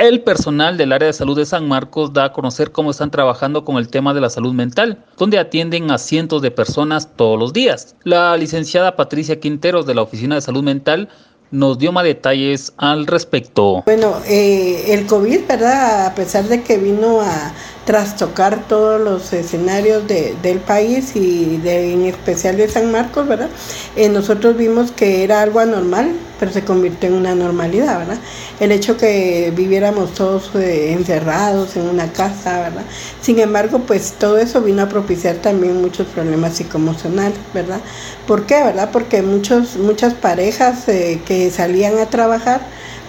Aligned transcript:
El 0.00 0.22
personal 0.22 0.78
del 0.78 0.92
área 0.92 1.08
de 1.08 1.12
salud 1.12 1.36
de 1.36 1.44
San 1.44 1.68
Marcos 1.68 2.14
da 2.14 2.24
a 2.24 2.32
conocer 2.32 2.72
cómo 2.72 2.90
están 2.90 3.10
trabajando 3.10 3.66
con 3.66 3.76
el 3.76 3.90
tema 3.90 4.14
de 4.14 4.22
la 4.22 4.30
salud 4.30 4.54
mental, 4.54 5.04
donde 5.18 5.38
atienden 5.38 5.90
a 5.90 5.98
cientos 5.98 6.40
de 6.40 6.50
personas 6.50 7.10
todos 7.16 7.38
los 7.38 7.52
días. 7.52 7.94
La 8.04 8.34
licenciada 8.38 8.96
Patricia 8.96 9.38
Quinteros 9.40 9.84
de 9.84 9.94
la 9.94 10.00
Oficina 10.00 10.36
de 10.36 10.40
Salud 10.40 10.62
Mental 10.62 11.10
nos 11.50 11.78
dio 11.78 11.92
más 11.92 12.04
detalles 12.04 12.72
al 12.78 13.06
respecto. 13.06 13.82
Bueno, 13.84 14.14
eh, 14.26 14.84
el 14.88 15.04
COVID, 15.04 15.40
¿verdad? 15.46 16.06
A 16.06 16.14
pesar 16.14 16.44
de 16.44 16.62
que 16.62 16.78
vino 16.78 17.20
a 17.20 17.52
trastocar 17.90 18.68
todos 18.68 19.00
los 19.00 19.32
escenarios 19.32 20.06
de, 20.06 20.36
del 20.44 20.60
país 20.60 21.16
y 21.16 21.56
de, 21.56 21.92
en 21.92 22.02
especial 22.02 22.56
de 22.56 22.68
San 22.68 22.92
Marcos, 22.92 23.26
¿verdad? 23.26 23.48
Eh, 23.96 24.08
nosotros 24.08 24.56
vimos 24.56 24.92
que 24.92 25.24
era 25.24 25.42
algo 25.42 25.58
anormal, 25.58 26.12
pero 26.38 26.52
se 26.52 26.62
convirtió 26.62 27.08
en 27.08 27.16
una 27.16 27.34
normalidad, 27.34 27.98
¿verdad? 27.98 28.18
El 28.60 28.70
hecho 28.70 28.96
que 28.96 29.52
viviéramos 29.56 30.14
todos 30.14 30.54
eh, 30.54 30.92
encerrados 30.92 31.76
en 31.76 31.88
una 31.88 32.12
casa, 32.12 32.60
¿verdad? 32.60 32.84
Sin 33.22 33.40
embargo, 33.40 33.80
pues 33.80 34.12
todo 34.12 34.38
eso 34.38 34.60
vino 34.60 34.82
a 34.82 34.88
propiciar 34.88 35.38
también 35.38 35.82
muchos 35.82 36.06
problemas 36.06 36.58
psicoemocionales, 36.58 37.40
¿verdad? 37.52 37.80
¿Por 38.24 38.46
qué, 38.46 38.62
verdad? 38.62 38.90
Porque 38.92 39.20
muchos, 39.22 39.74
muchas 39.74 40.14
parejas 40.14 40.88
eh, 40.88 41.20
que 41.26 41.50
salían 41.50 41.98
a 41.98 42.06
trabajar, 42.06 42.60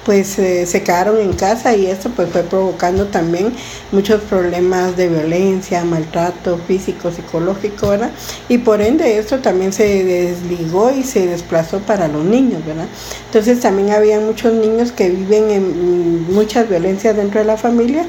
pues 0.05 0.39
eh, 0.39 0.65
se 0.65 0.81
quedaron 0.83 1.19
en 1.19 1.33
casa 1.33 1.75
y 1.75 1.85
esto 1.85 2.09
pues 2.15 2.29
fue 2.29 2.43
provocando 2.43 3.07
también 3.07 3.53
muchos 3.91 4.21
problemas 4.21 4.97
de 4.97 5.07
violencia, 5.07 5.83
maltrato 5.83 6.57
físico, 6.57 7.11
psicológico, 7.11 7.89
¿verdad? 7.89 8.11
Y 8.49 8.59
por 8.59 8.81
ende 8.81 9.17
esto 9.17 9.39
también 9.39 9.73
se 9.73 10.03
desligó 10.03 10.91
y 10.91 11.03
se 11.03 11.27
desplazó 11.27 11.79
para 11.79 12.07
los 12.07 12.23
niños, 12.23 12.65
¿verdad? 12.65 12.87
Entonces 13.27 13.59
también 13.59 13.91
había 13.91 14.19
muchos 14.19 14.53
niños 14.53 14.91
que 14.91 15.09
viven 15.09 15.51
en 15.51 16.33
muchas 16.33 16.67
violencias 16.67 17.15
dentro 17.15 17.39
de 17.39 17.45
la 17.45 17.57
familia, 17.57 18.05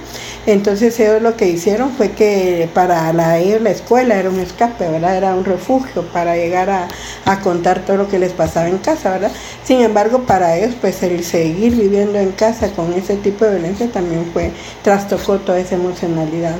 entonces 0.46 0.98
ellos 0.98 1.20
lo 1.22 1.36
que 1.36 1.48
hicieron 1.48 1.92
fue 1.92 2.12
que 2.12 2.68
para 2.72 3.12
la, 3.12 3.38
la 3.38 3.70
escuela 3.70 4.18
era 4.18 4.30
un 4.30 4.40
escape, 4.40 4.88
¿verdad? 4.88 5.16
Era 5.16 5.34
un 5.34 5.44
refugio 5.44 6.02
para 6.12 6.36
llegar 6.36 6.70
a, 6.70 6.88
a 7.24 7.40
contar 7.40 7.84
todo 7.84 7.96
lo 7.98 8.08
que 8.08 8.18
les 8.18 8.32
pasaba 8.32 8.68
en 8.68 8.78
casa, 8.78 9.10
¿verdad? 9.10 9.32
Sin 9.64 9.80
embargo, 9.80 10.24
para 10.26 10.56
ellos 10.56 10.74
pues 10.80 11.02
el 11.02 11.22
seguir 11.24 11.81
viviendo 11.82 12.18
en 12.18 12.30
casa 12.32 12.70
con 12.72 12.92
ese 12.92 13.16
tipo 13.16 13.44
de 13.44 13.52
violencia 13.52 13.90
también 13.90 14.30
fue, 14.32 14.52
trastocó 14.82 15.38
toda 15.38 15.58
esa 15.58 15.74
emocionalidad. 15.74 16.56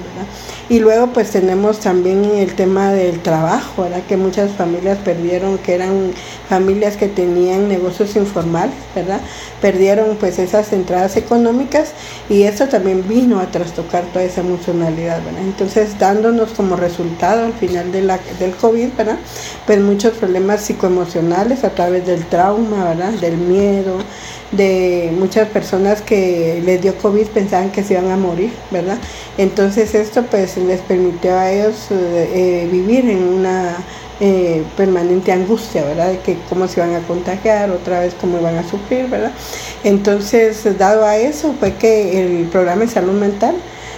Y 0.69 0.81
luego 0.81 1.09
pues 1.09 1.31
tenemos 1.31 1.79
también 1.79 2.25
el 2.25 2.55
tema 2.55 2.93
del 2.93 3.21
trabajo, 3.21 3.83
¿verdad? 3.83 4.03
Que 4.09 4.17
muchas 4.17 4.51
familias 4.53 4.99
perdieron, 4.99 5.59
que 5.59 5.75
eran 5.75 6.13
familias 6.53 6.99
que 6.99 7.09
tenían 7.09 7.67
negocios 7.67 8.15
informales, 8.15 8.75
¿verdad? 8.95 9.23
Perdieron 9.63 10.17
pues 10.17 10.39
esas 10.39 10.71
entradas 10.75 11.17
económicas 11.17 11.93
y 12.29 12.43
eso 12.43 12.69
también 12.69 13.09
vino 13.09 13.41
a 13.41 13.47
trastocar 13.47 14.05
toda 14.13 14.27
esa 14.27 14.43
emocionalidad, 14.43 15.25
¿verdad? 15.25 15.41
Entonces 15.45 15.99
dándonos 15.99 16.51
como 16.51 16.77
resultado 16.77 17.47
al 17.47 17.55
final 17.55 17.91
de 17.91 18.03
del 18.39 18.55
COVID, 18.61 18.89
¿verdad? 18.99 19.17
Pues 19.65 19.81
muchos 19.81 20.13
problemas 20.19 20.61
psicoemocionales 20.61 21.65
a 21.65 21.71
través 21.71 22.07
del 22.07 22.27
trauma, 22.27 22.85
¿verdad? 22.85 23.13
Del 23.13 23.39
miedo, 23.39 23.97
de 24.51 25.11
muchas 25.19 25.49
personas 25.49 26.03
que 26.03 26.61
les 26.63 26.83
dio 26.83 26.95
COVID 26.99 27.29
pensaban 27.29 27.73
que 27.73 27.83
se 27.83 27.95
iban 27.95 28.11
a 28.11 28.19
morir, 28.19 28.53
¿verdad? 28.71 28.99
Entonces 29.39 29.95
esto 29.95 30.23
pues 30.31 30.59
les 30.59 30.83
permitió 30.83 31.35
a 31.35 31.51
ellos 31.51 31.87
eh, 31.91 32.31
eh, 32.35 32.69
vivir 32.71 33.09
en 33.09 33.23
una 33.23 33.79
eh, 34.25 34.63
permanente 34.77 35.33
angustia, 35.33 35.85
¿verdad? 35.85 36.13
De 36.13 36.21
que 36.21 36.37
cómo 36.49 36.69
se 36.69 36.79
iban 36.79 36.95
a 36.95 37.01
contagiar, 37.01 37.71
otra 37.73 37.99
vez 37.99 38.15
cómo 38.21 38.39
iban 38.39 38.57
a 38.57 38.63
sufrir, 38.63 39.09
¿verdad? 39.09 39.33
Entonces, 39.83 40.63
dado 40.79 41.05
a 41.05 41.17
eso, 41.17 41.53
fue 41.59 41.75
que 41.75 42.25
el 42.25 42.47
programa 42.47 42.83
de 42.83 42.89
salud 42.89 43.19
mental 43.19 43.57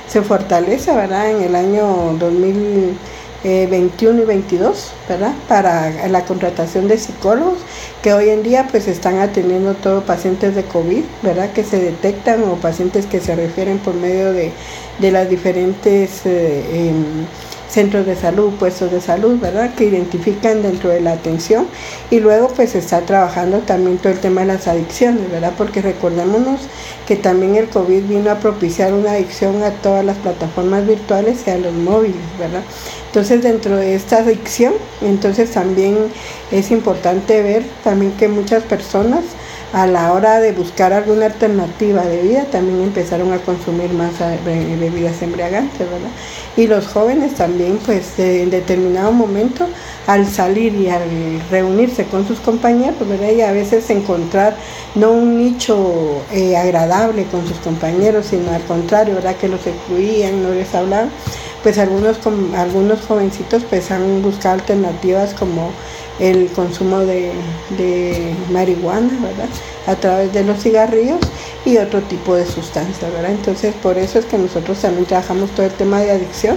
se 0.08 0.22
fortalece, 0.22 0.94
¿verdad? 0.94 1.30
En 1.30 1.42
el 1.42 1.54
año 1.54 2.16
2000 2.18 2.96
21 3.44 4.18
eh, 4.18 4.22
y 4.22 4.24
22, 4.24 4.92
¿verdad? 5.06 5.34
Para 5.46 6.08
la 6.08 6.24
contratación 6.24 6.88
de 6.88 6.96
psicólogos 6.96 7.58
que 8.02 8.14
hoy 8.14 8.30
en 8.30 8.42
día 8.42 8.66
pues 8.70 8.88
están 8.88 9.18
atendiendo 9.18 9.74
todos 9.74 10.02
pacientes 10.04 10.54
de 10.54 10.64
COVID, 10.64 11.02
¿verdad? 11.22 11.52
Que 11.52 11.62
se 11.62 11.78
detectan 11.78 12.42
o 12.44 12.54
pacientes 12.54 13.04
que 13.04 13.20
se 13.20 13.36
refieren 13.36 13.78
por 13.78 13.94
medio 13.94 14.32
de, 14.32 14.50
de 14.98 15.10
las 15.10 15.28
diferentes 15.28 16.24
eh, 16.24 16.88
em, 16.88 17.26
centros 17.74 18.06
de 18.06 18.14
salud, 18.14 18.52
puestos 18.52 18.92
de 18.92 19.00
salud, 19.00 19.38
¿verdad? 19.40 19.74
Que 19.74 19.84
identifican 19.84 20.62
dentro 20.62 20.90
de 20.90 21.00
la 21.00 21.12
atención 21.12 21.66
y 22.08 22.20
luego 22.20 22.48
pues 22.48 22.76
está 22.76 23.00
trabajando 23.00 23.58
también 23.58 23.98
todo 23.98 24.12
el 24.12 24.20
tema 24.20 24.42
de 24.42 24.46
las 24.46 24.68
adicciones, 24.68 25.28
¿verdad? 25.28 25.52
Porque 25.58 25.82
recordémonos 25.82 26.60
que 27.08 27.16
también 27.16 27.56
el 27.56 27.68
COVID 27.68 28.04
vino 28.04 28.30
a 28.30 28.36
propiciar 28.36 28.92
una 28.92 29.10
adicción 29.12 29.62
a 29.64 29.70
todas 29.70 30.04
las 30.04 30.16
plataformas 30.18 30.86
virtuales 30.86 31.40
y 31.46 31.50
a 31.50 31.58
los 31.58 31.74
móviles, 31.74 32.22
¿verdad? 32.38 32.62
Entonces 33.08 33.42
dentro 33.42 33.76
de 33.76 33.96
esta 33.96 34.18
adicción, 34.18 34.74
entonces 35.02 35.50
también 35.50 35.96
es 36.52 36.70
importante 36.70 37.42
ver 37.42 37.64
también 37.82 38.12
que 38.12 38.28
muchas 38.28 38.62
personas 38.62 39.24
a 39.74 39.88
la 39.88 40.12
hora 40.12 40.38
de 40.38 40.52
buscar 40.52 40.92
alguna 40.92 41.26
alternativa 41.26 42.02
de 42.02 42.22
vida 42.22 42.44
también 42.44 42.80
empezaron 42.80 43.32
a 43.32 43.38
consumir 43.38 43.92
más 43.92 44.12
eh, 44.20 44.38
bebidas 44.78 45.20
embriagantes, 45.20 45.80
¿verdad? 45.80 46.10
Y 46.56 46.68
los 46.68 46.86
jóvenes 46.86 47.34
también, 47.34 47.78
pues 47.84 48.16
en 48.20 48.50
determinado 48.50 49.10
momento, 49.10 49.66
al 50.06 50.28
salir 50.28 50.76
y 50.76 50.88
al 50.88 51.02
reunirse 51.50 52.04
con 52.04 52.24
sus 52.24 52.38
compañeros, 52.38 52.96
¿verdad? 53.08 53.32
Y 53.32 53.40
a 53.40 53.50
veces 53.50 53.90
encontrar 53.90 54.56
no 54.94 55.10
un 55.10 55.38
nicho 55.38 56.22
eh, 56.30 56.56
agradable 56.56 57.24
con 57.24 57.44
sus 57.48 57.56
compañeros, 57.56 58.26
sino 58.26 58.52
al 58.52 58.62
contrario, 58.62 59.16
¿verdad? 59.16 59.34
Que 59.34 59.48
los 59.48 59.66
excluían, 59.66 60.40
no 60.44 60.50
les 60.50 60.72
hablaban, 60.72 61.10
pues 61.64 61.78
algunos, 61.78 62.18
algunos 62.56 63.00
jovencitos 63.00 63.64
pues 63.68 63.90
han 63.90 64.22
buscado 64.22 64.54
alternativas 64.54 65.34
como 65.34 65.72
el 66.18 66.48
consumo 66.48 67.00
de, 67.00 67.32
marihuana, 68.50 69.12
¿verdad? 69.20 69.48
A 69.86 69.96
través 69.96 70.32
de 70.32 70.44
los 70.44 70.62
cigarrillos 70.62 71.18
y 71.64 71.76
otro 71.78 72.00
tipo 72.02 72.34
de 72.34 72.46
sustancias, 72.46 73.12
¿verdad? 73.12 73.32
Entonces, 73.32 73.74
por 73.82 73.98
eso 73.98 74.18
es 74.18 74.24
que 74.24 74.38
nosotros 74.38 74.78
también 74.78 75.06
trabajamos 75.06 75.50
todo 75.50 75.66
el 75.66 75.72
tema 75.72 76.00
de 76.00 76.12
adicción, 76.12 76.56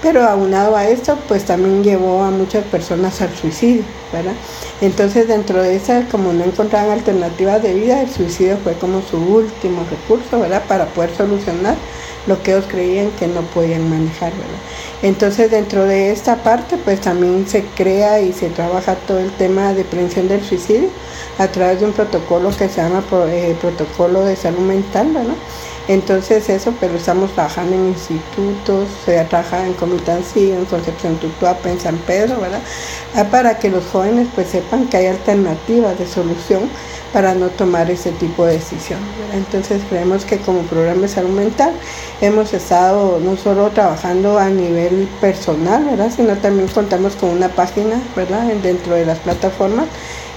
pero 0.00 0.22
aunado 0.24 0.76
a 0.76 0.88
esto, 0.88 1.18
pues 1.28 1.44
también 1.44 1.82
llevó 1.82 2.22
a 2.22 2.30
muchas 2.30 2.64
personas 2.64 3.20
al 3.20 3.34
suicidio, 3.34 3.82
¿verdad? 4.12 4.34
Entonces, 4.80 5.28
dentro 5.28 5.62
de 5.62 5.76
esa, 5.76 6.06
como 6.10 6.32
no 6.32 6.44
encontraban 6.44 6.90
alternativas 6.90 7.62
de 7.62 7.74
vida, 7.74 8.02
el 8.02 8.10
suicidio 8.10 8.56
fue 8.62 8.74
como 8.74 9.02
su 9.02 9.16
último 9.16 9.84
recurso, 9.90 10.40
¿verdad? 10.40 10.62
Para 10.68 10.86
poder 10.86 11.14
solucionar 11.16 11.76
lo 12.26 12.40
que 12.42 12.52
ellos 12.52 12.66
creían 12.68 13.10
que 13.18 13.26
no 13.26 13.40
podían 13.42 13.88
manejar, 13.90 14.32
¿verdad? 14.32 14.58
Entonces 15.02 15.50
dentro 15.50 15.84
de 15.84 16.12
esta 16.12 16.36
parte 16.44 16.76
pues 16.76 17.00
también 17.00 17.46
se 17.48 17.64
crea 17.64 18.20
y 18.20 18.32
se 18.32 18.48
trabaja 18.50 18.94
todo 18.94 19.18
el 19.18 19.32
tema 19.32 19.74
de 19.74 19.84
prevención 19.84 20.28
del 20.28 20.44
suicidio 20.44 20.88
a 21.38 21.48
través 21.48 21.80
de 21.80 21.86
un 21.86 21.92
protocolo 21.92 22.50
que 22.50 22.68
se 22.68 22.80
llama 22.80 23.02
eh, 23.28 23.56
protocolo 23.60 24.24
de 24.24 24.36
salud 24.36 24.60
mental, 24.60 25.08
¿verdad? 25.12 25.34
Entonces 25.88 26.48
eso, 26.48 26.72
pero 26.78 26.94
estamos 26.94 27.32
trabajando 27.32 27.74
en 27.74 27.88
institutos, 27.88 28.88
se 29.04 29.22
trabaja 29.24 29.66
en 29.66 29.74
Comitancillo, 29.74 30.54
en 30.54 30.64
Concepción 30.66 31.16
Tutuapa, 31.16 31.70
en 31.70 31.80
San 31.80 31.96
Pedro, 31.98 32.40
¿verdad? 32.40 32.60
Ah, 33.16 33.24
para 33.24 33.58
que 33.58 33.68
los 33.68 33.84
jóvenes 33.86 34.28
pues 34.34 34.48
sepan 34.48 34.86
que 34.86 34.98
hay 34.98 35.06
alternativas 35.06 35.98
de 35.98 36.06
solución 36.06 36.70
para 37.12 37.34
no 37.34 37.48
tomar 37.48 37.90
ese 37.90 38.12
tipo 38.12 38.46
de 38.46 38.54
decisiones. 38.54 39.06
Entonces 39.34 39.82
creemos 39.88 40.24
que 40.24 40.38
como 40.38 40.62
programa 40.62 41.02
de 41.02 41.08
salud 41.08 41.30
mental 41.30 41.72
hemos 42.20 42.54
estado 42.54 43.18
no 43.20 43.36
solo 43.36 43.68
trabajando 43.70 44.38
a 44.38 44.48
nivel 44.48 45.08
personal, 45.20 45.84
¿verdad? 45.84 46.10
sino 46.14 46.36
también 46.36 46.68
contamos 46.68 47.16
con 47.16 47.30
una 47.30 47.48
página 47.48 48.00
¿verdad? 48.16 48.44
dentro 48.62 48.94
de 48.94 49.04
las 49.04 49.18
plataformas, 49.18 49.86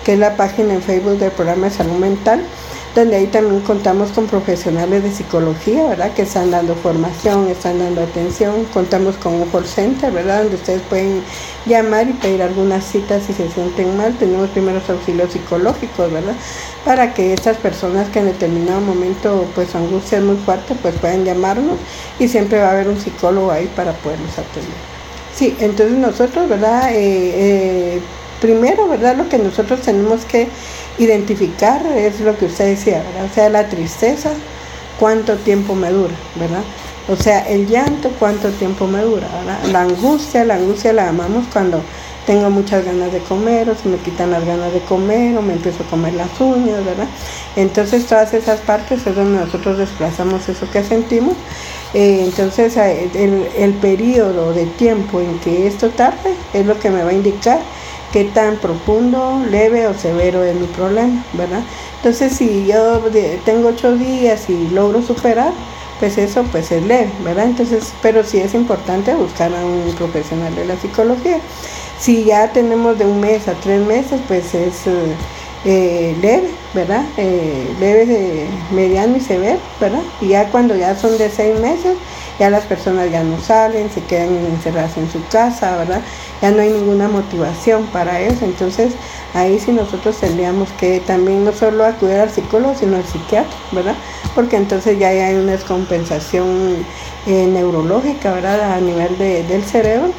que 0.03 0.13
es 0.13 0.19
la 0.19 0.35
página 0.35 0.73
en 0.73 0.81
Facebook 0.81 1.17
del 1.17 1.31
programa 1.31 1.69
de 1.69 1.75
salud 1.75 1.97
mental 1.97 2.41
donde 2.95 3.17
ahí 3.17 3.27
también 3.27 3.59
contamos 3.61 4.11
con 4.11 4.25
profesionales 4.25 5.03
de 5.03 5.11
psicología, 5.11 5.85
¿verdad? 5.85 6.13
Que 6.13 6.21
están 6.21 6.49
dando 6.49 6.75
formación, 6.75 7.49
están 7.49 7.77
dando 7.79 8.01
atención, 8.01 8.63
contamos 8.73 9.17
con 9.17 9.33
un 9.33 9.49
call 9.49 9.65
center, 9.65 10.13
¿verdad? 10.13 10.43
Donde 10.43 10.55
ustedes 10.55 10.81
pueden 10.83 11.21
llamar 11.65 12.07
y 12.07 12.13
pedir 12.13 12.41
algunas 12.41 12.85
citas 12.85 13.23
si 13.27 13.33
se 13.33 13.51
sienten 13.51 13.97
mal, 13.97 14.15
tenemos 14.17 14.49
primeros 14.51 14.89
auxilios 14.89 15.33
psicológicos, 15.33 16.09
¿verdad? 16.09 16.35
Para 16.85 17.13
que 17.13 17.33
estas 17.33 17.57
personas 17.57 18.07
que 18.09 18.19
en 18.19 18.27
determinado 18.27 18.79
momento 18.79 19.45
pues 19.53 19.75
angustia 19.75 20.19
es 20.19 20.23
muy 20.23 20.37
fuerte, 20.37 20.73
pues 20.81 20.95
puedan 20.95 21.25
llamarnos 21.25 21.77
y 22.17 22.29
siempre 22.29 22.61
va 22.61 22.69
a 22.69 22.71
haber 22.71 22.87
un 22.87 22.99
psicólogo 22.99 23.51
ahí 23.51 23.69
para 23.75 23.91
poderlos 23.91 24.31
atender. 24.31 24.95
Sí, 25.35 25.53
entonces 25.59 25.97
nosotros, 25.97 26.47
¿verdad? 26.47 26.93
Eh, 26.93 26.95
eh, 27.95 28.01
primero, 28.45 28.87
¿verdad? 28.87 29.15
Lo 29.17 29.27
que 29.27 29.39
nosotros 29.39 29.81
tenemos 29.81 30.23
que 30.25 30.47
identificar 30.99 31.83
es 31.87 32.19
lo 32.19 32.37
que 32.37 32.45
usted 32.45 32.65
decía, 32.65 33.03
¿verdad? 33.03 33.25
O 33.31 33.33
sea, 33.33 33.49
la 33.49 33.67
tristeza, 33.67 34.29
cuánto 34.99 35.35
tiempo 35.37 35.73
me 35.73 35.89
dura, 35.89 36.13
¿verdad? 36.35 36.61
O 37.07 37.15
sea, 37.15 37.39
el 37.47 37.67
llanto, 37.67 38.11
cuánto 38.19 38.49
tiempo 38.51 38.85
me 38.85 39.01
dura, 39.01 39.27
¿verdad? 39.27 39.57
La 39.71 39.81
angustia, 39.81 40.45
la 40.45 40.55
angustia 40.55 40.93
la 40.93 41.09
amamos 41.09 41.45
cuando 41.51 41.81
tengo 42.27 42.49
muchas 42.51 42.85
ganas 42.85 43.11
de 43.11 43.19
comer 43.19 43.69
o 43.69 43.75
se 43.75 43.89
me 43.89 43.97
quitan 43.97 44.31
las 44.31 44.45
ganas 44.45 44.73
de 44.73 44.79
comer 44.81 45.37
o 45.37 45.41
me 45.41 45.53
empiezo 45.53 45.83
a 45.83 45.87
comer 45.87 46.13
las 46.13 46.39
uñas, 46.39 46.85
¿verdad? 46.85 47.07
Entonces 47.55 48.05
todas 48.05 48.31
esas 48.33 48.59
partes 48.59 49.05
es 49.07 49.15
donde 49.15 49.39
nosotros 49.39 49.79
desplazamos 49.79 50.47
eso 50.49 50.69
que 50.71 50.83
sentimos. 50.83 51.35
Eh, 51.95 52.23
entonces 52.25 52.77
el, 52.77 53.47
el 53.57 53.73
periodo 53.75 54.53
de 54.53 54.65
tiempo 54.65 55.19
en 55.19 55.39
que 55.39 55.65
esto 55.65 55.89
tarde 55.89 56.35
es 56.53 56.65
lo 56.65 56.79
que 56.79 56.89
me 56.89 57.03
va 57.03 57.09
a 57.09 57.13
indicar 57.13 57.59
qué 58.15 58.23
tan 58.23 58.55
profundo, 58.55 59.43
leve 59.51 59.87
o 59.87 59.93
severo 59.93 60.41
es 60.41 60.55
mi 60.55 60.67
problema, 60.67 61.21
¿verdad? 61.33 61.59
Entonces, 61.97 62.31
si 62.31 62.65
yo 62.65 63.01
tengo 63.43 63.67
ocho 63.67 63.97
días 63.97 64.49
y 64.49 64.69
logro 64.69 65.01
superar, 65.01 65.51
pues 65.99 66.17
eso 66.17 66.45
pues 66.49 66.71
es 66.71 66.81
leve, 66.85 67.09
¿verdad? 67.25 67.47
Entonces, 67.47 67.91
pero 68.01 68.23
sí 68.23 68.37
es 68.37 68.53
importante 68.53 69.13
buscar 69.15 69.53
a 69.53 69.65
un 69.65 69.93
profesional 69.97 70.55
de 70.55 70.63
la 70.63 70.77
psicología. 70.77 71.39
Si 71.99 72.23
ya 72.23 72.53
tenemos 72.53 72.97
de 72.97 73.05
un 73.05 73.19
mes 73.19 73.49
a 73.49 73.53
tres 73.55 73.85
meses, 73.85 74.21
pues 74.29 74.55
es 74.55 74.87
eh, 74.87 75.13
eh, 75.65 76.15
leve, 76.21 76.51
¿verdad? 76.73 77.03
Eh, 77.17 77.67
leve, 77.81 78.47
mediano 78.71 79.17
y 79.17 79.19
severo, 79.19 79.59
¿verdad? 79.81 80.03
Y 80.21 80.29
ya 80.29 80.49
cuando 80.51 80.73
ya 80.73 80.95
son 80.95 81.17
de 81.17 81.29
seis 81.29 81.59
meses, 81.59 81.97
ya 82.39 82.49
las 82.49 82.65
personas 82.65 83.11
ya 83.11 83.23
no 83.23 83.39
salen, 83.39 83.89
se 83.89 84.01
quedan 84.03 84.29
encerradas 84.45 84.97
en 84.97 85.09
su 85.09 85.25
casa, 85.27 85.77
¿verdad? 85.77 86.01
Ya 86.41 86.51
no 86.51 86.61
hay 86.61 86.71
ninguna 86.71 87.07
motivación 87.07 87.85
para 87.87 88.19
eso. 88.19 88.45
Entonces, 88.45 88.93
ahí 89.33 89.59
sí 89.59 89.71
nosotros 89.71 90.17
tendríamos 90.17 90.69
que 90.73 90.99
también 90.99 91.45
no 91.45 91.53
solo 91.53 91.85
acudir 91.85 92.15
al 92.17 92.31
psicólogo, 92.31 92.75
sino 92.75 92.97
al 92.97 93.05
psiquiatra, 93.05 93.55
¿verdad? 93.71 93.95
Porque 94.33 94.57
entonces 94.57 94.99
ya 94.99 95.09
hay 95.09 95.35
una 95.35 95.53
descompensación 95.53 96.85
eh, 97.27 97.47
neurológica, 97.47 98.33
¿verdad? 98.33 98.73
A 98.73 98.81
nivel 98.81 99.17
del 99.17 99.63
cerebro 99.63 100.11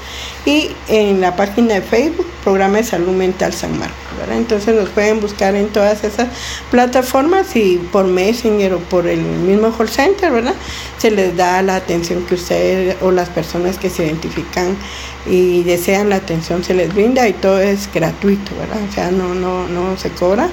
y 0.46 0.70
en 0.88 1.20
la 1.20 1.36
página 1.36 1.74
de 1.74 1.82
Facebook, 1.82 2.26
Programa 2.42 2.78
de 2.78 2.84
Salud 2.84 3.12
Mental 3.12 3.52
San 3.52 3.78
Marcos, 3.78 3.96
¿verdad? 4.18 4.36
Entonces 4.36 4.74
nos 4.74 4.88
pueden 4.90 5.20
buscar 5.20 5.54
en 5.54 5.68
todas 5.68 6.04
esas 6.04 6.28
plataformas 6.70 7.54
y 7.56 7.76
por 7.92 8.06
Messenger 8.06 8.74
o 8.74 8.78
por 8.78 9.06
el 9.06 9.20
mismo 9.20 9.76
call 9.76 9.88
center, 9.88 10.32
¿verdad? 10.32 10.54
Se 10.98 11.10
les 11.10 11.36
da 11.36 11.62
la 11.62 11.76
atención 11.76 12.24
que 12.24 12.34
ustedes 12.34 12.96
o 13.02 13.10
las 13.10 13.28
personas 13.28 13.78
que 13.78 13.90
se 13.90 14.06
identifican 14.06 14.76
y 15.26 15.62
desean 15.64 16.08
la 16.08 16.16
atención 16.16 16.64
se 16.64 16.74
les 16.74 16.94
brinda 16.94 17.28
y 17.28 17.32
todo 17.34 17.60
es 17.60 17.92
gratuito, 17.92 18.52
¿verdad? 18.58 18.78
O 18.88 18.92
sea, 18.92 19.10
no, 19.10 19.34
no, 19.34 19.68
no 19.68 19.96
se 19.96 20.10
cobra. 20.10 20.48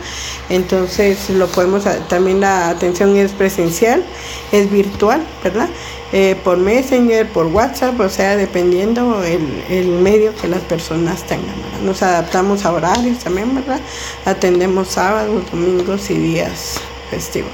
Entonces 0.50 1.30
lo 1.30 1.48
podemos, 1.48 1.84
también 2.08 2.42
la 2.42 2.70
atención 2.70 3.16
es 3.16 3.32
presencial, 3.32 4.04
es 4.52 4.70
virtual, 4.70 5.26
¿verdad? 5.44 5.70
Eh, 6.14 6.38
por 6.42 6.58
Messenger, 6.58 7.28
por 7.28 7.48
WhatsApp, 7.48 8.00
o 8.00 8.08
sea, 8.08 8.38
dependiendo 8.38 9.24
el, 9.26 9.88
medio 9.88 10.34
que 10.36 10.48
las 10.48 10.62
personas 10.62 11.24
tengan. 11.24 11.56
Nos 11.84 12.02
adaptamos 12.02 12.64
a 12.66 12.72
horarios 12.72 13.20
también, 13.20 13.54
¿verdad? 13.54 13.82
Atendemos 14.24 14.88
sábados, 14.88 15.44
domingos 15.52 16.10
y 16.10 16.14
días 16.18 16.80
festivos. 17.10 17.52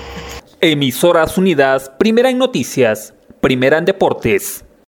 Emisoras 0.61 1.37
Unidas, 1.37 1.91
primera 1.97 2.29
en 2.29 2.37
noticias, 2.37 3.13
primera 3.41 3.79
en 3.79 3.85
deportes. 3.85 4.63